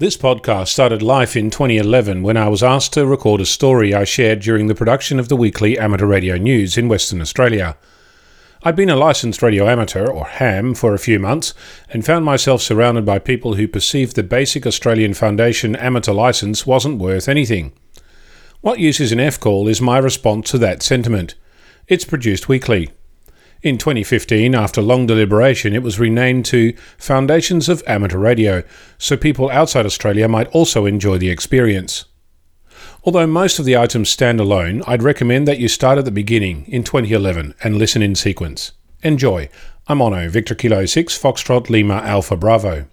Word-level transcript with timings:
This 0.00 0.16
podcast 0.16 0.68
started 0.68 1.02
life 1.02 1.34
in 1.34 1.50
2011 1.50 2.22
when 2.22 2.36
I 2.36 2.46
was 2.46 2.62
asked 2.62 2.92
to 2.92 3.04
record 3.04 3.40
a 3.40 3.44
story 3.44 3.92
I 3.92 4.04
shared 4.04 4.38
during 4.38 4.68
the 4.68 4.74
production 4.76 5.18
of 5.18 5.28
the 5.28 5.34
weekly 5.34 5.76
amateur 5.76 6.06
radio 6.06 6.36
news 6.36 6.78
in 6.78 6.86
Western 6.86 7.20
Australia. 7.20 7.76
I'd 8.62 8.76
been 8.76 8.90
a 8.90 8.94
licensed 8.94 9.42
radio 9.42 9.66
amateur, 9.66 10.06
or 10.06 10.24
ham, 10.24 10.74
for 10.74 10.94
a 10.94 11.00
few 11.00 11.18
months 11.18 11.52
and 11.90 12.06
found 12.06 12.24
myself 12.24 12.62
surrounded 12.62 13.04
by 13.04 13.18
people 13.18 13.54
who 13.54 13.66
perceived 13.66 14.14
the 14.14 14.22
basic 14.22 14.68
Australian 14.68 15.14
Foundation 15.14 15.74
amateur 15.74 16.12
license 16.12 16.64
wasn't 16.64 17.00
worth 17.00 17.28
anything. 17.28 17.72
What 18.60 18.78
Use 18.78 19.00
is 19.00 19.10
an 19.10 19.18
F 19.18 19.40
call 19.40 19.66
is 19.66 19.80
my 19.80 19.98
response 19.98 20.48
to 20.52 20.58
that 20.58 20.80
sentiment. 20.80 21.34
It's 21.88 22.04
produced 22.04 22.48
weekly. 22.48 22.92
In 23.60 23.76
2015, 23.76 24.54
after 24.54 24.80
long 24.80 25.06
deliberation, 25.06 25.74
it 25.74 25.82
was 25.82 25.98
renamed 25.98 26.44
to 26.46 26.74
Foundations 26.96 27.68
of 27.68 27.82
Amateur 27.88 28.18
Radio, 28.18 28.62
so 28.98 29.16
people 29.16 29.50
outside 29.50 29.84
Australia 29.84 30.28
might 30.28 30.46
also 30.48 30.86
enjoy 30.86 31.18
the 31.18 31.30
experience. 31.30 32.04
Although 33.02 33.26
most 33.26 33.58
of 33.58 33.64
the 33.64 33.76
items 33.76 34.10
stand 34.10 34.38
alone, 34.38 34.84
I'd 34.86 35.02
recommend 35.02 35.48
that 35.48 35.58
you 35.58 35.66
start 35.66 35.98
at 35.98 36.04
the 36.04 36.12
beginning 36.12 36.66
in 36.68 36.84
2011 36.84 37.54
and 37.64 37.76
listen 37.78 38.00
in 38.00 38.14
sequence. 38.14 38.72
Enjoy. 39.02 39.48
I'm 39.88 39.98
Onno, 39.98 40.30
Victor 40.30 40.54
Kilo 40.54 40.86
6, 40.86 41.18
Foxtrot 41.18 41.68
Lima 41.68 41.94
Alpha 41.94 42.36
Bravo. 42.36 42.86